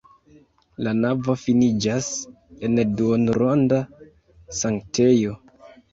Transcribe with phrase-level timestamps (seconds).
[0.85, 2.09] La navo finiĝas
[2.69, 3.83] en duonronda
[4.63, 5.37] sanktejo.